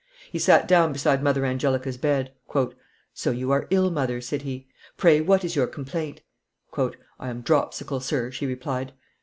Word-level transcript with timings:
He 0.31 0.39
sat 0.39 0.67
down 0.67 0.91
beside 0.93 1.21
Mother 1.21 1.45
Angelica's 1.45 1.95
bed. 1.95 2.33
"So 3.13 3.29
you 3.29 3.51
are 3.51 3.67
ill, 3.69 3.91
mother," 3.91 4.19
said 4.19 4.41
he; 4.41 4.67
"pray, 4.97 5.21
what 5.21 5.45
is 5.45 5.55
your 5.55 5.67
complaint?" 5.67 6.21
"I 6.75 7.29
am 7.29 7.41
dropsical, 7.41 7.99
sir," 7.99 8.31
she 8.31 8.47
replied. 8.47 8.93